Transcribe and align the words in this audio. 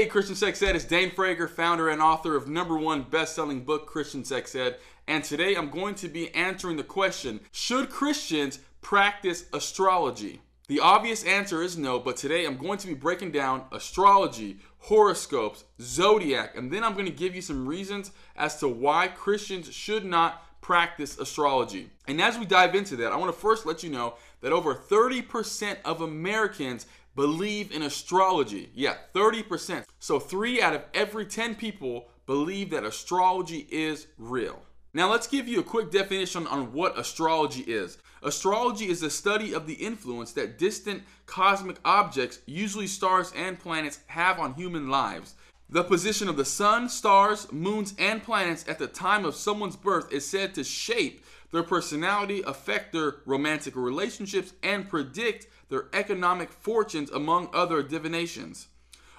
Hey, 0.00 0.06
Christian 0.06 0.34
Sex 0.34 0.62
Ed, 0.62 0.76
it's 0.76 0.86
Dane 0.86 1.10
Frager, 1.10 1.46
founder 1.46 1.90
and 1.90 2.00
author 2.00 2.34
of 2.34 2.48
number 2.48 2.78
one 2.78 3.02
best-selling 3.02 3.64
book, 3.64 3.86
Christian 3.86 4.24
Sex 4.24 4.54
Ed. 4.54 4.78
And 5.06 5.22
today 5.22 5.54
I'm 5.54 5.68
going 5.68 5.94
to 5.96 6.08
be 6.08 6.34
answering 6.34 6.78
the 6.78 6.82
question, 6.82 7.40
should 7.52 7.90
Christians 7.90 8.60
practice 8.80 9.44
astrology? 9.52 10.40
The 10.68 10.80
obvious 10.80 11.22
answer 11.24 11.62
is 11.62 11.76
no, 11.76 11.98
but 11.98 12.16
today 12.16 12.46
I'm 12.46 12.56
going 12.56 12.78
to 12.78 12.86
be 12.86 12.94
breaking 12.94 13.32
down 13.32 13.64
astrology, 13.72 14.60
horoscopes, 14.78 15.64
zodiac, 15.82 16.56
and 16.56 16.72
then 16.72 16.82
I'm 16.82 16.94
going 16.94 17.04
to 17.04 17.12
give 17.12 17.34
you 17.34 17.42
some 17.42 17.68
reasons 17.68 18.10
as 18.36 18.58
to 18.60 18.68
why 18.68 19.08
Christians 19.08 19.70
should 19.70 20.06
not 20.06 20.46
practice 20.62 21.18
astrology. 21.18 21.90
And 22.06 22.22
as 22.22 22.38
we 22.38 22.46
dive 22.46 22.74
into 22.74 22.96
that, 22.96 23.12
I 23.12 23.16
want 23.16 23.34
to 23.34 23.38
first 23.38 23.66
let 23.66 23.82
you 23.82 23.90
know 23.90 24.14
that 24.40 24.52
over 24.52 24.74
30% 24.74 25.76
of 25.84 26.00
Americans 26.00 26.86
believe 27.20 27.70
in 27.70 27.82
astrology. 27.82 28.70
Yeah, 28.74 28.94
30%. 29.14 29.84
So, 29.98 30.18
three 30.18 30.62
out 30.62 30.74
of 30.74 30.84
every 30.94 31.26
10 31.26 31.54
people 31.54 32.08
believe 32.24 32.70
that 32.70 32.82
astrology 32.82 33.66
is 33.70 34.06
real. 34.16 34.62
Now, 34.94 35.10
let's 35.10 35.26
give 35.26 35.46
you 35.46 35.60
a 35.60 35.62
quick 35.62 35.90
definition 35.90 36.46
on 36.46 36.72
what 36.72 36.98
astrology 36.98 37.60
is. 37.60 37.98
Astrology 38.22 38.88
is 38.88 39.00
the 39.00 39.10
study 39.10 39.52
of 39.52 39.66
the 39.66 39.74
influence 39.74 40.32
that 40.32 40.56
distant 40.56 41.02
cosmic 41.26 41.76
objects, 41.84 42.38
usually 42.46 42.86
stars 42.86 43.34
and 43.36 43.58
planets, 43.58 43.98
have 44.06 44.40
on 44.40 44.54
human 44.54 44.88
lives. 44.88 45.34
The 45.72 45.84
position 45.84 46.28
of 46.28 46.36
the 46.36 46.44
sun, 46.44 46.88
stars, 46.88 47.50
moons, 47.52 47.94
and 47.96 48.20
planets 48.20 48.64
at 48.66 48.80
the 48.80 48.88
time 48.88 49.24
of 49.24 49.36
someone's 49.36 49.76
birth 49.76 50.12
is 50.12 50.26
said 50.26 50.52
to 50.54 50.64
shape 50.64 51.24
their 51.52 51.62
personality, 51.62 52.42
affect 52.44 52.92
their 52.92 53.18
romantic 53.24 53.76
relationships, 53.76 54.52
and 54.64 54.88
predict 54.88 55.46
their 55.68 55.86
economic 55.92 56.50
fortunes, 56.50 57.08
among 57.12 57.50
other 57.52 57.84
divinations. 57.84 58.66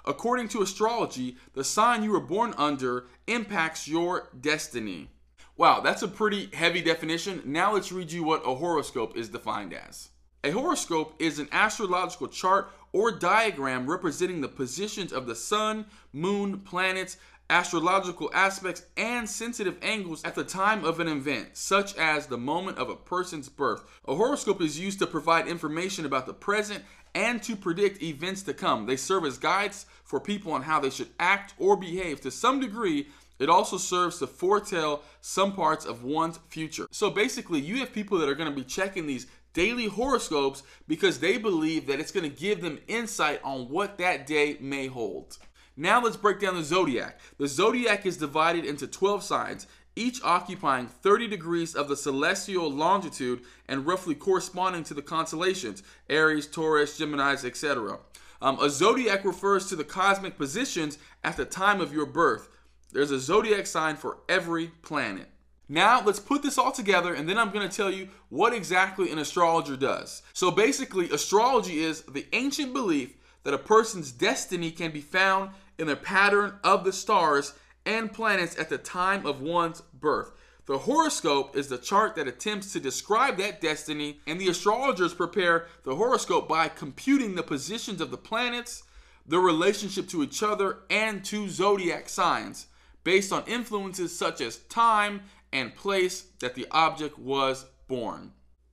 According 0.04 0.50
to 0.50 0.62
astrology, 0.62 1.38
the 1.54 1.64
sign 1.64 2.04
you 2.04 2.12
were 2.12 2.20
born 2.20 2.54
under 2.58 3.06
impacts 3.28 3.88
your 3.88 4.28
destiny. 4.38 5.10
Wow, 5.56 5.80
that's 5.80 6.04
a 6.04 6.08
pretty 6.10 6.50
heavy 6.54 6.82
definition. 6.82 7.44
Now 7.46 7.76
let's 7.76 7.94
read 7.94 8.12
you 8.12 8.24
what 8.24 8.44
a 8.46 8.56
horoscope 8.56 9.16
is 9.16 9.30
defined 9.30 9.74
as. 9.74 10.10
A 10.44 10.52
horoscope 10.52 11.14
is 11.20 11.40
an 11.40 11.48
astrological 11.54 12.28
chart 12.28 12.72
or 12.94 13.12
diagram 13.12 13.90
representing 13.90 14.42
the 14.42 14.48
positions 14.48 15.14
of 15.14 15.26
the 15.26 15.36
sun, 15.36 15.86
moon, 16.14 16.60
planets, 16.60 17.18
astrological 17.50 18.32
aspects, 18.34 18.86
and 18.96 19.30
sensitive 19.30 19.78
angles 19.82 20.24
at 20.24 20.36
the 20.36 20.44
time 20.44 20.86
of 20.86 21.00
an 21.00 21.08
event, 21.08 21.50
such 21.54 21.96
as 21.98 22.28
the 22.28 22.38
moment 22.38 22.78
of 22.78 22.90
a 22.90 22.96
person's 22.96 23.50
birth. 23.50 23.84
A 24.08 24.16
horoscope 24.16 24.62
is 24.62 24.80
used 24.80 25.00
to 25.00 25.08
provide 25.08 25.48
information 25.48 26.06
about 26.06 26.26
the 26.26 26.34
present 26.34 26.84
and 27.14 27.44
to 27.44 27.58
predict 27.58 28.02
events 28.02 28.42
to 28.44 28.54
come. 28.54 28.86
They 28.86 28.96
serve 28.96 29.26
as 29.26 29.38
guides 29.38 29.86
for 30.06 30.20
people 30.20 30.54
on 30.54 30.62
how 30.62 30.80
they 30.80 30.90
should 30.90 31.10
act 31.20 31.54
or 31.58 31.76
behave. 31.76 32.22
To 32.22 32.32
some 32.32 32.62
degree, 32.62 33.08
it 33.38 33.50
also 33.50 33.78
serves 33.78 34.20
to 34.20 34.28
foretell 34.28 35.04
some 35.20 35.54
parts 35.54 35.86
of 35.86 36.04
one's 36.04 36.40
future. 36.48 36.88
So 36.92 37.10
basically, 37.10 37.60
you 37.60 37.80
have 37.80 37.92
people 37.92 38.18
that 38.20 38.30
are 38.30 38.36
going 38.36 38.50
to 38.50 38.56
be 38.56 38.64
checking 38.64 39.08
these 39.08 39.28
daily 39.54 39.88
horoscopes 39.88 40.64
because 40.88 41.20
they 41.20 41.38
believe 41.38 41.88
that 41.88 42.00
it's 42.00 42.12
going 42.12 42.30
to 42.30 42.36
give 42.36 42.62
them 42.62 42.80
insight 42.88 43.42
on 43.44 43.70
what 43.70 43.98
that 43.98 44.26
day 44.26 44.58
may 44.60 44.88
hold. 44.88 45.38
Now 45.78 46.02
let's 46.02 46.18
break 46.18 46.40
down 46.40 46.56
the 46.56 46.64
zodiac. 46.64 47.20
The 47.38 47.48
zodiac 47.48 48.06
is 48.06 48.18
divided 48.18 48.66
into 48.66 48.88
12 48.88 49.24
signs, 49.24 49.68
each 49.96 50.22
occupying 50.24 50.88
30 50.88 51.28
degrees 51.28 51.76
of 51.76 51.88
the 51.88 51.96
celestial 51.96 52.72
longitude 52.72 53.42
and 53.68 53.86
roughly 53.86 54.16
corresponding 54.16 54.84
to 54.86 54.94
the 54.94 55.02
constellations 55.02 55.84
Aries, 56.10 56.48
Taurus, 56.48 56.98
Gemini, 56.98 57.34
etc. 57.34 58.00
Um, 58.42 58.60
a 58.60 58.70
zodiac 58.70 59.24
refers 59.24 59.68
to 59.68 59.76
the 59.76 59.84
cosmic 59.84 60.38
positions 60.38 60.98
at 61.24 61.38
the 61.38 61.46
time 61.46 61.80
of 61.80 61.94
your 61.94 62.06
birth. 62.06 62.50
There's 62.92 63.12
a 63.12 63.20
zodiac 63.20 63.68
sign 63.68 63.96
for 63.96 64.18
every 64.28 64.68
planet. 64.82 65.30
Now, 65.70 66.04
let's 66.04 66.20
put 66.20 66.44
this 66.44 66.58
all 66.58 66.72
together, 66.72 67.14
and 67.14 67.30
then 67.30 67.38
I'm 67.38 67.52
going 67.52 67.68
to 67.68 67.76
tell 67.76 67.92
you 67.92 68.10
what 68.30 68.54
exactly 68.54 69.12
an 69.12 69.20
astrologer 69.20 69.78
does. 69.78 70.22
So, 70.34 70.52
basically, 70.52 71.10
astrology 71.10 71.80
is 71.80 72.02
the 72.02 72.26
ancient 72.34 72.74
belief 72.74 73.16
that 73.44 73.54
a 73.54 73.58
person's 73.58 74.12
destiny 74.12 74.72
can 74.72 74.92
be 74.92 75.02
found 75.02 75.52
in 75.78 75.88
the 75.88 75.96
pattern 75.96 76.56
of 76.64 76.84
the 76.84 76.94
stars 76.94 77.54
and 77.86 78.12
planets 78.14 78.58
at 78.60 78.70
the 78.70 78.78
time 78.78 79.26
of 79.26 79.42
one's 79.42 79.82
birth. 79.82 80.32
The 80.66 80.80
horoscope 80.80 81.56
is 81.56 81.68
the 81.68 81.78
chart 81.78 82.16
that 82.16 82.28
attempts 82.28 82.72
to 82.74 82.80
describe 82.80 83.38
that 83.38 83.62
destiny, 83.62 84.20
and 84.28 84.40
the 84.40 84.50
astrologers 84.50 85.14
prepare 85.14 85.68
the 85.84 85.96
horoscope 85.96 86.48
by 86.48 86.68
computing 86.68 87.36
the 87.36 87.44
positions 87.44 88.00
of 88.00 88.12
the 88.12 88.18
planets, 88.18 88.84
their 89.26 89.40
relationship 89.40 90.08
to 90.10 90.22
each 90.22 90.44
other, 90.44 90.80
and 90.90 91.26
to 91.26 91.50
zodiac 91.50 92.10
signs 92.10 92.68
based 93.04 93.34
on 93.34 93.44
influences 93.48 94.16
such 94.16 94.42
as 94.42 94.58
time 94.58 95.22
and 95.54 95.76
place 95.76 96.26
that 96.40 96.56
the 96.56 96.68
object 96.72 97.18
was 97.20 97.66
born. 97.88 98.32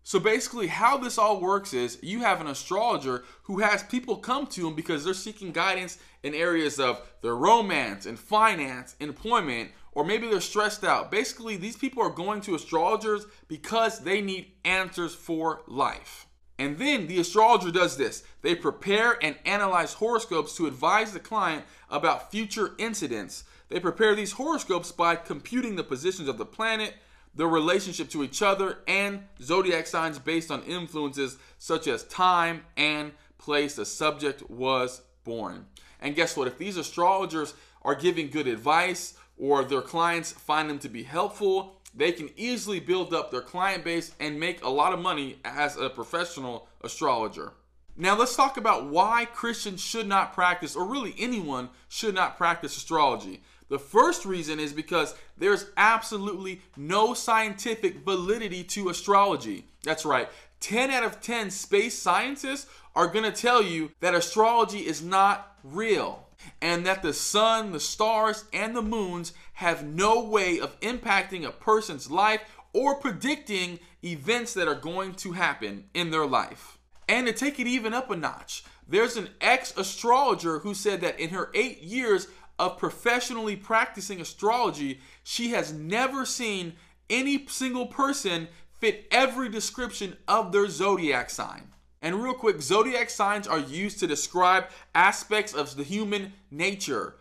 So 0.08 0.18
basically, 0.18 0.68
how 0.68 0.96
this 0.96 1.18
all 1.18 1.38
works 1.38 1.74
is 1.74 1.98
you 2.02 2.20
have 2.20 2.40
an 2.40 2.46
astrologer 2.46 3.24
who 3.42 3.58
has 3.58 3.82
people 3.82 4.16
come 4.16 4.46
to 4.46 4.66
him 4.66 4.74
because 4.74 5.04
they're 5.04 5.12
seeking 5.12 5.52
guidance 5.52 5.98
in 6.22 6.34
areas 6.34 6.80
of 6.80 7.02
their 7.20 7.36
romance 7.36 8.06
and 8.06 8.18
finance, 8.18 8.96
employment, 9.00 9.70
or 9.92 10.04
maybe 10.04 10.26
they're 10.26 10.40
stressed 10.40 10.82
out. 10.82 11.10
Basically, 11.10 11.58
these 11.58 11.76
people 11.76 12.02
are 12.02 12.08
going 12.08 12.40
to 12.42 12.54
astrologers 12.54 13.26
because 13.48 13.98
they 14.00 14.22
need 14.22 14.52
answers 14.64 15.14
for 15.14 15.60
life. 15.66 16.26
And 16.58 16.78
then 16.78 17.06
the 17.06 17.20
astrologer 17.20 17.70
does 17.70 17.96
this 17.96 18.24
they 18.42 18.54
prepare 18.54 19.22
and 19.22 19.36
analyze 19.44 19.92
horoscopes 19.92 20.56
to 20.56 20.66
advise 20.66 21.12
the 21.12 21.20
client 21.20 21.64
about 21.90 22.30
future 22.30 22.74
incidents. 22.78 23.44
They 23.68 23.80
prepare 23.80 24.14
these 24.14 24.32
horoscopes 24.32 24.92
by 24.92 25.16
computing 25.16 25.76
the 25.76 25.84
positions 25.84 26.28
of 26.28 26.38
the 26.38 26.46
planet 26.46 26.94
their 27.34 27.48
relationship 27.48 28.10
to 28.10 28.24
each 28.24 28.42
other, 28.42 28.78
and 28.86 29.22
zodiac 29.40 29.86
signs 29.86 30.18
based 30.18 30.50
on 30.50 30.62
influences 30.64 31.38
such 31.58 31.86
as 31.86 32.02
time 32.04 32.64
and 32.76 33.12
place 33.38 33.76
the 33.76 33.86
subject 33.86 34.50
was 34.50 35.02
born. 35.24 35.66
And 36.00 36.16
guess 36.16 36.36
what? 36.36 36.48
If 36.48 36.58
these 36.58 36.76
astrologers 36.76 37.54
are 37.82 37.94
giving 37.94 38.30
good 38.30 38.48
advice 38.48 39.14
or 39.38 39.64
their 39.64 39.82
clients 39.82 40.32
find 40.32 40.68
them 40.68 40.80
to 40.80 40.88
be 40.88 41.04
helpful, 41.04 41.80
they 41.94 42.10
can 42.10 42.30
easily 42.36 42.80
build 42.80 43.14
up 43.14 43.30
their 43.30 43.40
client 43.40 43.84
base 43.84 44.12
and 44.18 44.38
make 44.38 44.62
a 44.64 44.68
lot 44.68 44.92
of 44.92 44.98
money 44.98 45.38
as 45.44 45.76
a 45.76 45.88
professional 45.88 46.68
astrologer. 46.82 47.52
Now, 47.96 48.16
let's 48.16 48.36
talk 48.36 48.56
about 48.56 48.86
why 48.86 49.24
Christians 49.24 49.80
should 49.80 50.06
not 50.06 50.32
practice, 50.32 50.76
or 50.76 50.86
really 50.86 51.14
anyone 51.18 51.70
should 51.88 52.14
not 52.14 52.36
practice 52.36 52.76
astrology. 52.76 53.42
The 53.68 53.78
first 53.78 54.24
reason 54.24 54.58
is 54.58 54.72
because 54.72 55.14
there's 55.36 55.66
absolutely 55.76 56.62
no 56.76 57.14
scientific 57.14 58.04
validity 58.04 58.64
to 58.64 58.88
astrology. 58.88 59.66
That's 59.82 60.04
right. 60.04 60.28
10 60.60 60.90
out 60.90 61.04
of 61.04 61.20
10 61.20 61.50
space 61.50 61.96
scientists 61.96 62.66
are 62.96 63.06
going 63.06 63.24
to 63.24 63.42
tell 63.42 63.62
you 63.62 63.92
that 64.00 64.14
astrology 64.14 64.86
is 64.86 65.02
not 65.02 65.56
real 65.62 66.26
and 66.62 66.86
that 66.86 67.02
the 67.02 67.12
sun, 67.12 67.72
the 67.72 67.80
stars, 67.80 68.44
and 68.52 68.74
the 68.74 68.82
moons 68.82 69.32
have 69.54 69.84
no 69.84 70.24
way 70.24 70.58
of 70.58 70.78
impacting 70.80 71.44
a 71.44 71.50
person's 71.50 72.10
life 72.10 72.40
or 72.72 72.96
predicting 72.96 73.78
events 74.04 74.54
that 74.54 74.68
are 74.68 74.74
going 74.74 75.14
to 75.14 75.32
happen 75.32 75.84
in 75.94 76.10
their 76.10 76.26
life. 76.26 76.78
And 77.08 77.26
to 77.26 77.32
take 77.32 77.58
it 77.58 77.66
even 77.66 77.94
up 77.94 78.10
a 78.10 78.16
notch, 78.16 78.64
there's 78.86 79.16
an 79.16 79.30
ex 79.40 79.76
astrologer 79.76 80.60
who 80.60 80.74
said 80.74 81.00
that 81.00 81.18
in 81.18 81.30
her 81.30 81.50
eight 81.54 81.82
years 81.82 82.28
of 82.58 82.78
professionally 82.78 83.56
practicing 83.56 84.20
astrology, 84.20 85.00
she 85.22 85.50
has 85.50 85.72
never 85.72 86.24
seen 86.24 86.74
any 87.08 87.46
single 87.46 87.86
person 87.86 88.48
fit 88.72 89.06
every 89.10 89.48
description 89.48 90.16
of 90.26 90.52
their 90.52 90.68
zodiac 90.68 91.30
sign. 91.30 91.68
And 92.00 92.22
real 92.22 92.34
quick, 92.34 92.62
zodiac 92.62 93.10
signs 93.10 93.48
are 93.48 93.58
used 93.58 93.98
to 94.00 94.06
describe 94.06 94.66
aspects 94.94 95.52
of 95.52 95.76
the 95.76 95.82
human 95.82 96.32
nature. 96.50 97.16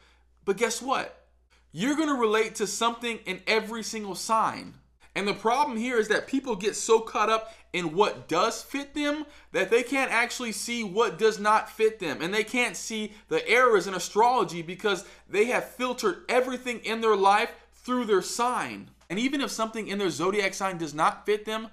But 0.45 0.57
guess 0.57 0.81
what? 0.81 1.25
You're 1.71 1.95
going 1.95 2.09
to 2.09 2.15
relate 2.15 2.55
to 2.55 2.67
something 2.67 3.19
in 3.25 3.41
every 3.47 3.83
single 3.83 4.15
sign. 4.15 4.75
And 5.17 5.27
the 5.27 5.33
problem 5.33 5.77
here 5.79 5.97
is 5.97 6.09
that 6.09 6.27
people 6.27 6.55
get 6.55 6.75
so 6.75 6.99
caught 6.99 7.27
up 7.27 7.51
in 7.73 7.95
what 7.95 8.27
does 8.27 8.61
fit 8.61 8.93
them 8.93 9.25
that 9.51 9.71
they 9.71 9.81
can't 9.81 10.11
actually 10.11 10.51
see 10.51 10.83
what 10.83 11.17
does 11.17 11.39
not 11.39 11.71
fit 11.71 11.97
them. 11.97 12.21
And 12.21 12.31
they 12.31 12.43
can't 12.43 12.77
see 12.77 13.13
the 13.27 13.45
errors 13.49 13.87
in 13.87 13.95
astrology 13.95 14.61
because 14.61 15.05
they 15.27 15.45
have 15.45 15.71
filtered 15.71 16.23
everything 16.29 16.81
in 16.81 17.01
their 17.01 17.15
life 17.15 17.51
through 17.73 18.05
their 18.05 18.21
sign. 18.21 18.91
And 19.09 19.17
even 19.17 19.41
if 19.41 19.49
something 19.49 19.87
in 19.87 19.97
their 19.97 20.11
zodiac 20.11 20.53
sign 20.53 20.77
does 20.77 20.93
not 20.93 21.25
fit 21.25 21.45
them, 21.45 21.69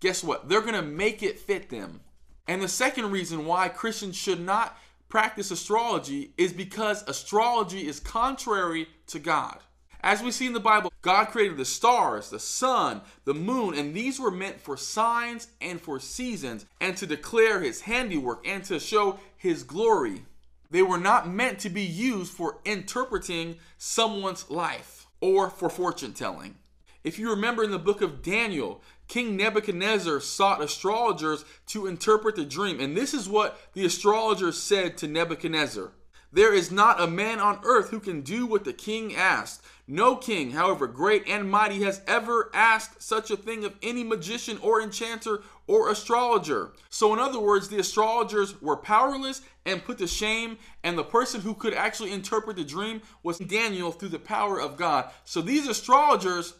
guess 0.00 0.24
what? 0.24 0.48
They're 0.48 0.60
going 0.60 0.74
to 0.74 0.82
make 0.82 1.22
it 1.22 1.38
fit 1.38 1.68
them. 1.70 2.00
And 2.48 2.60
the 2.60 2.66
second 2.66 3.12
reason 3.12 3.46
why 3.46 3.68
Christians 3.68 4.16
should 4.16 4.40
not 4.40 4.76
practice 5.08 5.52
astrology 5.52 6.32
is 6.36 6.52
because 6.52 7.04
astrology 7.06 7.86
is 7.86 8.00
contrary 8.00 8.88
to 9.06 9.20
God. 9.20 9.60
As 10.02 10.22
we 10.22 10.30
see 10.30 10.46
in 10.46 10.54
the 10.54 10.60
Bible, 10.60 10.92
God 11.02 11.26
created 11.26 11.58
the 11.58 11.64
stars, 11.64 12.30
the 12.30 12.38
sun, 12.38 13.02
the 13.24 13.34
moon, 13.34 13.74
and 13.74 13.94
these 13.94 14.18
were 14.18 14.30
meant 14.30 14.60
for 14.60 14.76
signs 14.76 15.48
and 15.60 15.80
for 15.80 16.00
seasons 16.00 16.64
and 16.80 16.96
to 16.96 17.06
declare 17.06 17.60
his 17.60 17.82
handiwork 17.82 18.46
and 18.46 18.64
to 18.64 18.80
show 18.80 19.18
his 19.36 19.62
glory. 19.62 20.24
They 20.70 20.82
were 20.82 20.98
not 20.98 21.28
meant 21.28 21.58
to 21.60 21.70
be 21.70 21.82
used 21.82 22.32
for 22.32 22.60
interpreting 22.64 23.56
someone's 23.76 24.48
life 24.48 25.06
or 25.20 25.50
for 25.50 25.68
fortune 25.68 26.14
telling. 26.14 26.56
If 27.04 27.18
you 27.18 27.30
remember 27.30 27.64
in 27.64 27.70
the 27.70 27.78
book 27.78 28.00
of 28.02 28.22
Daniel, 28.22 28.82
King 29.08 29.36
Nebuchadnezzar 29.36 30.20
sought 30.20 30.62
astrologers 30.62 31.44
to 31.68 31.86
interpret 31.86 32.36
the 32.36 32.44
dream. 32.44 32.78
And 32.78 32.96
this 32.96 33.12
is 33.12 33.28
what 33.28 33.58
the 33.74 33.84
astrologers 33.84 34.58
said 34.58 34.96
to 34.98 35.08
Nebuchadnezzar 35.08 35.92
There 36.32 36.54
is 36.54 36.70
not 36.70 37.00
a 37.00 37.08
man 37.08 37.40
on 37.40 37.60
earth 37.64 37.90
who 37.90 37.98
can 37.98 38.20
do 38.20 38.46
what 38.46 38.64
the 38.64 38.72
king 38.72 39.16
asked. 39.16 39.62
No 39.88 40.14
king, 40.14 40.52
however 40.52 40.86
great 40.86 41.26
and 41.26 41.50
mighty, 41.50 41.82
has 41.82 42.00
ever 42.06 42.50
asked 42.54 43.02
such 43.02 43.32
a 43.32 43.36
thing 43.36 43.64
of 43.64 43.74
any 43.82 44.04
magician 44.04 44.56
or 44.62 44.80
enchanter 44.80 45.42
or 45.66 45.90
astrologer. 45.90 46.72
So, 46.88 47.12
in 47.12 47.18
other 47.18 47.40
words, 47.40 47.68
the 47.68 47.80
astrologers 47.80 48.62
were 48.62 48.76
powerless 48.76 49.42
and 49.66 49.84
put 49.84 49.98
to 49.98 50.06
shame, 50.06 50.58
and 50.84 50.96
the 50.96 51.02
person 51.02 51.40
who 51.40 51.54
could 51.54 51.74
actually 51.74 52.12
interpret 52.12 52.56
the 52.56 52.64
dream 52.64 53.02
was 53.24 53.38
Daniel 53.38 53.90
through 53.90 54.10
the 54.10 54.20
power 54.20 54.60
of 54.60 54.76
God. 54.76 55.10
So, 55.24 55.40
these 55.40 55.66
astrologers 55.66 56.54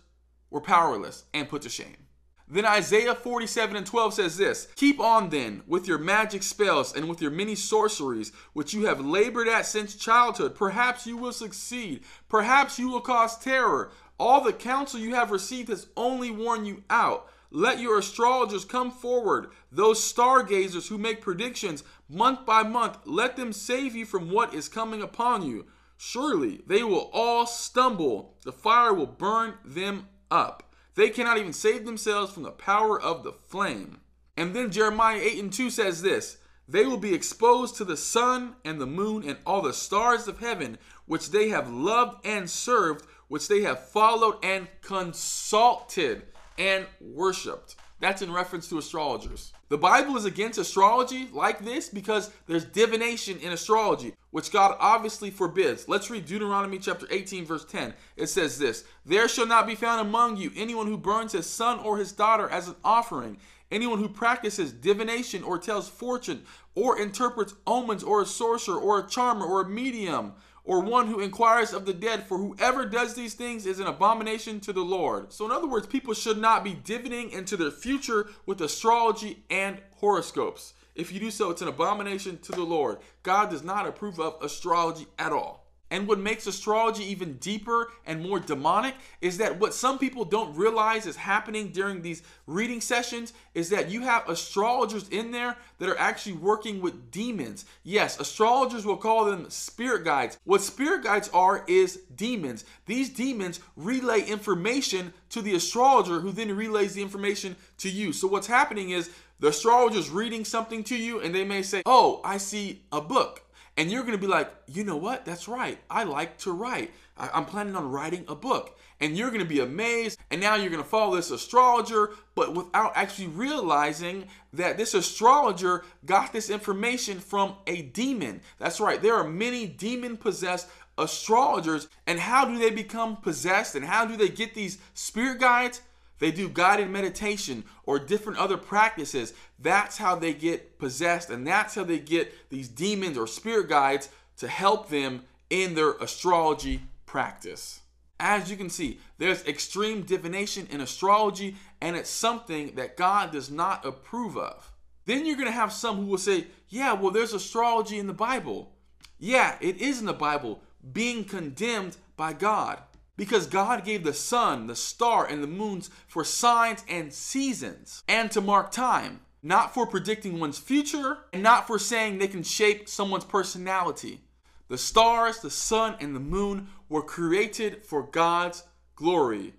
were 0.51 0.61
powerless 0.61 1.25
and 1.33 1.49
put 1.49 1.63
to 1.63 1.69
shame. 1.69 2.09
Then 2.53 2.67
Isaiah 2.67 3.15
47 3.15 3.77
and 3.77 3.87
12 3.87 4.15
says 4.15 4.37
this 4.37 4.67
Keep 4.75 4.99
on 4.99 5.31
then 5.31 5.63
with 5.69 5.87
your 5.87 5.99
magic 5.99 6.43
spells 6.43 6.95
and 6.95 7.09
with 7.09 7.23
your 7.23 7.31
many 7.31 7.55
sorceries, 7.55 8.33
which 8.55 8.75
you 8.75 8.87
have 8.87 9.05
labored 9.05 9.47
at 9.47 9.67
since 9.67 9.95
childhood. 9.95 10.57
Perhaps 10.57 11.07
you 11.07 11.17
will 11.17 11.33
succeed. 11.33 12.03
Perhaps 12.29 12.77
you 12.77 12.89
will 12.89 13.01
cause 13.01 13.39
terror. 13.39 13.93
All 14.19 14.43
the 14.43 14.53
counsel 14.53 14.99
you 14.99 15.15
have 15.15 15.31
received 15.31 15.69
has 15.69 15.87
only 15.97 16.33
worn 16.33 16.65
you 16.65 16.83
out. 16.91 17.31
Let 17.53 17.79
your 17.79 17.99
astrologers 17.99 18.65
come 18.65 18.91
forward, 18.91 19.51
those 19.73 20.03
stargazers 20.03 20.89
who 20.89 20.99
make 20.99 21.21
predictions 21.21 21.85
month 22.09 22.45
by 22.45 22.65
month. 22.65 22.99
Let 23.05 23.37
them 23.37 23.53
save 23.53 23.95
you 23.95 24.05
from 24.05 24.31
what 24.31 24.55
is 24.55 24.69
coming 24.69 25.03
upon 25.03 25.43
you. 25.47 25.67
Surely 25.97 26.63
they 26.67 26.83
will 26.83 27.11
all 27.13 27.47
stumble. 27.47 28.35
The 28.45 28.53
fire 28.53 28.93
will 28.93 29.07
burn 29.07 29.55
them 29.65 30.09
up. 30.31 30.70
They 30.95 31.11
cannot 31.11 31.39
even 31.39 31.53
save 31.53 31.85
themselves 31.85 32.33
from 32.33 32.43
the 32.43 32.51
power 32.51 33.01
of 33.01 33.23
the 33.23 33.33
flame. 33.33 34.01
And 34.37 34.55
then 34.55 34.71
Jeremiah 34.71 35.21
8 35.21 35.39
and 35.39 35.53
2 35.53 35.71
says 35.71 36.03
this 36.03 36.39
They 36.69 36.85
will 36.85 36.97
be 36.97 37.15
exposed 37.15 37.77
to 37.77 37.85
the 37.85 37.97
sun 37.97 38.57
and 38.65 38.81
the 38.81 38.87
moon 38.87 39.23
and 39.25 39.39
all 39.47 39.63
the 39.63 39.73
stars 39.73 40.29
of 40.29 40.39
heaven, 40.39 40.79
which 41.07 41.31
they 41.31 41.49
have 41.51 41.71
loved 41.71 42.25
and 42.27 42.49
served, 42.49 43.07
which 43.29 43.49
they 43.49 43.63
have 43.63 43.89
followed 43.89 44.37
and 44.43 44.69
consulted 44.83 46.23
and 46.59 46.87
worshiped. 47.01 47.77
That's 48.01 48.23
in 48.23 48.33
reference 48.33 48.67
to 48.71 48.79
astrologers. 48.79 49.53
The 49.69 49.77
Bible 49.77 50.17
is 50.17 50.25
against 50.25 50.59
astrology 50.59 51.29
like 51.33 51.63
this 51.63 51.91
because 51.91 52.31
there's 52.47 52.65
divination 52.65 53.39
in 53.39 53.53
astrology, 53.53 54.15
which 54.31 54.51
God 54.51 54.75
obviously 54.81 55.31
forbids. 55.31 55.87
Let's 55.87 56.11
read 56.11 56.25
Deuteronomy 56.25 56.79
chapter 56.79 57.07
18, 57.11 57.45
verse 57.45 57.67
10. 57.67 57.93
It 58.17 58.29
says 58.29 58.59
this 58.59 58.85
There 59.05 59.29
shall 59.29 59.47
not 59.47 59.67
be 59.67 59.75
found 59.75 60.01
among 60.01 60.39
you 60.39 60.51
anyone 60.57 60.87
who 60.87 60.97
burns 60.97 61.33
his 61.33 61.47
son 61.47 61.79
or 61.81 61.99
his 61.99 62.11
daughter 62.11 62.49
as 62.49 62.69
an 62.69 62.77
offering, 62.83 63.37
anyone 63.71 63.99
who 63.99 64.09
practices 64.09 64.73
divination 64.73 65.43
or 65.43 65.59
tells 65.59 65.91
fortune, 65.91 66.43
or 66.75 66.99
interprets 66.99 67.55
omens, 67.67 68.03
or 68.03 68.23
a 68.23 68.27
sorcerer, 68.27 68.79
or 68.79 68.99
a 68.99 69.07
charmer, 69.07 69.45
or 69.45 69.61
a 69.61 69.69
medium 69.69 70.33
or 70.71 70.79
one 70.79 71.09
who 71.09 71.19
inquires 71.19 71.73
of 71.73 71.85
the 71.85 71.93
dead, 71.93 72.23
for 72.29 72.39
whoever 72.39 72.87
does 72.87 73.15
these 73.15 73.35
things 73.35 73.67
is 73.67 73.81
an 73.81 73.89
abomination 73.89 74.61
to 74.61 74.73
the 74.73 74.81
Lord. 74.81 75.33
So, 75.33 75.45
in 75.45 75.51
other 75.51 75.67
words, 75.67 75.89
people 75.89 76.15
should 76.15 76.39
not 76.39 76.63
be 76.63 76.79
divining 76.85 77.33
into 77.33 77.57
their 77.57 77.73
future 77.73 78.31
with 78.47 78.61
astrology 78.61 79.43
and 79.51 79.81
horoscopes. 79.97 80.75
If 80.95 81.13
you 81.13 81.19
do 81.19 81.33
so, 81.33 81.51
it's 81.51 81.61
an 81.61 81.67
abomination 81.67 82.39
to 82.43 82.53
the 82.53 82.63
Lord. 82.63 82.99
God 83.25 83.51
does 83.51 83.65
not 83.65 83.85
approve 83.85 84.21
of 84.21 84.41
astrology 84.41 85.09
at 85.19 85.33
all. 85.33 85.67
And 85.91 86.07
what 86.07 86.21
makes 86.21 86.47
astrology 86.47 87.05
even 87.05 87.35
deeper 87.35 87.93
and 88.07 88.23
more 88.23 88.39
demonic 88.39 88.95
is 89.21 89.39
that 89.39 89.59
what 89.59 89.75
some 89.75 89.99
people 89.99 90.25
don't 90.25 90.57
realize 90.57 91.07
is 91.07 91.17
happening 91.17 91.73
during 91.73 92.03
these 92.03 92.23
reading 92.47 92.81
sessions 92.81 93.33
is 93.55 93.71
that 93.71 93.91
you 93.91 94.03
have 94.03 94.29
astrologers 94.29 95.09
in 95.09 95.33
there 95.33 95.57
that 95.79 95.89
are 95.89 95.99
actually 95.99 96.35
working 96.35 96.81
with 96.81 97.11
demons. 97.11 97.65
Yes, 97.83 98.21
astrologers 98.21 98.87
will 98.87 98.97
call 98.97 99.25
them 99.25 99.51
spirit 99.51 100.05
guides. 100.05 100.39
What 100.45 100.63
spirit 100.63 101.03
guides 101.03 101.29
are 101.35 101.65
is 101.67 101.97
demons. 102.15 102.65
These 102.87 103.11
demons 103.11 103.61
relay 103.77 104.23
information 104.23 105.13
to 105.31 105.43
the 105.43 105.55
astrologer 105.55 106.21
who 106.21 106.31
then 106.31 106.57
relays 106.57 106.95
the 106.95 107.03
information 107.03 107.57
to 107.79 107.91
you. 107.91 108.13
So 108.13 108.29
what's 108.29 108.47
happening 108.47 108.91
is 108.91 109.11
the 109.41 109.49
astrologer's 109.49 110.11
reading 110.11 110.45
something 110.45 110.85
to 110.85 110.97
you 110.97 111.21
and 111.21 111.35
they 111.35 111.45
may 111.45 111.63
say, 111.63 111.83
"Oh, 111.87 112.21
I 112.23 112.37
see 112.37 112.83
a 112.93 113.01
book." 113.01 113.43
And 113.81 113.91
you're 113.91 114.03
going 114.03 114.13
to 114.13 114.19
be 114.19 114.27
like, 114.27 114.53
you 114.67 114.85
know 114.85 114.99
what? 114.99 115.25
That's 115.25 115.49
right. 115.49 115.79
I 115.89 116.05
like 116.05 116.37
to 116.41 116.53
write. 116.53 116.93
I- 117.17 117.31
am 117.33 117.47
planning 117.47 117.75
on 117.75 117.91
writing 117.91 118.27
a 118.29 118.35
book. 118.35 118.79
And 119.01 119.17
you're 119.17 119.31
going 119.31 119.41
to 119.41 119.49
be 119.49 119.61
amazed. 119.61 120.19
And 120.31 120.39
now 120.39 120.55
you're 120.57 120.69
going 120.69 120.83
to 120.83 120.89
follow 120.89 121.17
this 121.17 121.31
astrologer, 121.31 122.11
but 122.35 122.55
without 122.55 122.93
actually 122.95 123.29
realizing 123.29 124.27
that 124.53 124.77
this 124.77 124.93
astrologer 124.93 125.83
got 126.05 126.31
this 126.35 126.51
information 126.51 127.21
from 127.21 127.55
a 127.67 127.81
demon. 127.81 128.43
That's 128.59 128.81
right. 128.81 129.01
There 129.01 129.15
are 129.15 129.25
many 129.27 129.65
demon 129.67 130.19
possessed 130.19 130.69
astrologers. 130.99 131.89
And 132.07 132.21
how 132.21 132.45
do 132.45 132.59
they 132.59 132.69
become 132.69 133.17
possessed? 133.17 133.77
And 133.77 133.87
how 133.87 134.05
do 134.05 134.15
they 134.15 134.29
get 134.29 134.53
these 134.53 134.77
spirit 134.93 135.41
guides? 135.41 135.81
They 136.21 136.31
do 136.31 136.49
guided 136.49 136.91
meditation 136.91 137.65
or 137.85 137.99
different 137.99 138.39
other 138.39 138.57
practices. 138.57 139.35
That's 139.59 139.99
how 139.99 140.15
they 140.15 140.33
get 140.33 140.79
possessed, 140.79 141.31
and 141.31 141.47
that's 141.47 141.75
how 141.75 141.83
they 141.83 141.99
get 141.99 142.51
these 142.51 142.69
demons 142.69 143.19
or 143.19 143.27
spirit 143.27 143.69
guides 143.69 144.11
to 144.37 144.47
help 144.47 144.89
them 144.89 145.23
in 145.49 145.75
their 145.75 145.93
astrology 145.93 146.83
practice. 147.07 147.81
As 148.21 148.51
you 148.51 148.57
can 148.57 148.69
see, 148.69 149.01
there's 149.17 149.45
extreme 149.47 150.03
divination 150.03 150.69
in 150.71 150.83
astrology, 150.83 151.57
and 151.81 151.97
it's 151.97 152.11
something 152.11 152.75
that 152.75 152.99
God 152.99 153.33
does 153.33 153.51
not 153.51 153.85
approve 153.85 154.37
of. 154.37 154.71
Then 155.07 155.25
you're 155.25 155.37
going 155.37 155.47
to 155.47 155.53
have 155.53 155.73
some 155.73 155.97
who 155.97 156.05
will 156.05 156.19
say, 156.19 156.47
Yeah, 156.69 156.93
well, 156.93 157.11
there's 157.11 157.33
astrology 157.33 157.99
in 157.99 158.07
the 158.07 158.13
Bible. 158.13 158.73
Yeah, 159.19 159.57
it 159.61 159.79
is 159.79 160.01
in 160.01 160.07
the 160.07 160.13
Bible, 160.13 160.63
being 160.93 161.25
condemned 161.25 161.97
by 162.17 162.35
God 162.35 162.81
because 163.21 163.47
God 163.47 163.85
gave 163.85 164.03
the 164.03 164.15
sun, 164.15 164.67
the 164.67 164.75
star, 164.75 165.27
and 165.27 165.43
the 165.43 165.47
moons 165.47 165.91
for 166.09 166.25
signs 166.25 166.83
and 166.89 167.13
seasons 167.13 168.03
and 168.09 168.31
to 168.31 168.41
mark 168.41 168.71
time, 168.71 169.21
not 169.43 169.75
for 169.75 169.87
predicting 169.87 170.41
one's 170.41 170.59
future 170.59 171.19
and 171.35 171.43
not 171.43 171.67
for 171.67 171.79
saying 171.79 172.17
they 172.17 172.29
can 172.29 172.43
shape 172.43 172.89
someone's 172.89 173.27
personality. 173.27 174.23
The 174.69 174.79
stars, 174.79 175.41
the 175.41 175.51
sun, 175.51 175.97
and 176.01 176.17
the 176.17 176.21
moon 176.21 176.69
were 176.89 177.03
created 177.03 177.85
for 177.85 178.05
God's 178.05 178.63
glory. 178.97 179.53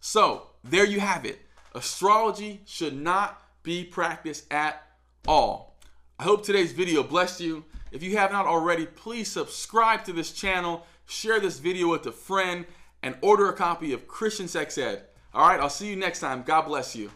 So, 0.00 0.48
there 0.64 0.84
you 0.84 0.98
have 0.98 1.24
it. 1.24 1.38
Astrology 1.72 2.62
should 2.64 3.00
not 3.00 3.40
be 3.62 3.84
practiced 3.84 4.52
at 4.52 4.88
all. 5.28 5.78
I 6.18 6.24
hope 6.24 6.42
today's 6.42 6.72
video 6.72 7.04
blessed 7.04 7.40
you. 7.42 7.64
If 7.92 8.02
you 8.02 8.16
have 8.16 8.32
not 8.32 8.46
already, 8.46 8.86
please 8.86 9.30
subscribe 9.30 10.02
to 10.06 10.12
this 10.12 10.32
channel, 10.32 10.84
share 11.06 11.38
this 11.38 11.60
video 11.60 11.88
with 11.92 12.04
a 12.06 12.12
friend, 12.12 12.66
and 13.04 13.14
order 13.20 13.50
a 13.50 13.52
copy 13.52 13.92
of 13.92 14.08
Christian 14.08 14.48
Sex 14.48 14.78
Ed. 14.78 15.02
All 15.34 15.46
right, 15.46 15.60
I'll 15.60 15.68
see 15.68 15.88
you 15.88 15.96
next 15.96 16.20
time. 16.20 16.42
God 16.42 16.62
bless 16.62 16.96
you. 16.96 17.10